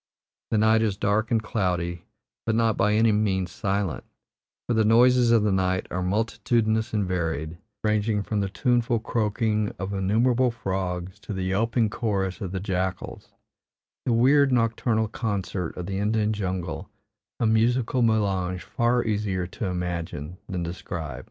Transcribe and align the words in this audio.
The 0.49 0.57
night 0.57 0.81
is 0.81 0.97
dark 0.97 1.29
and 1.29 1.43
cloudy, 1.43 2.05
but 2.47 2.55
not 2.55 2.75
by 2.75 2.93
any 2.95 3.11
means 3.11 3.51
silent, 3.51 4.03
for 4.67 4.73
the 4.73 4.83
"noises 4.83 5.29
of 5.29 5.43
the 5.43 5.51
night" 5.51 5.85
are 5.91 6.01
multitudinous 6.01 6.91
and 6.91 7.05
varied, 7.07 7.59
ranging 7.83 8.23
from 8.23 8.39
the 8.39 8.49
tuneful 8.49 8.97
croaking 8.99 9.69
of 9.77 9.93
innumerable 9.93 10.49
frogs 10.49 11.19
to 11.19 11.33
the 11.33 11.43
yelping 11.43 11.91
chorus 11.91 12.41
of 12.41 12.51
the 12.51 12.59
jackals 12.59 13.35
the 14.07 14.11
weird 14.13 14.51
nocturnal 14.51 15.07
concert 15.07 15.77
of 15.77 15.85
the 15.85 15.99
Indian 15.99 16.33
jungle, 16.33 16.89
a 17.39 17.45
musical 17.45 18.01
melange 18.01 18.63
far 18.63 19.03
easier 19.03 19.45
to 19.45 19.65
imagine 19.67 20.39
than 20.49 20.63
describe. 20.63 21.19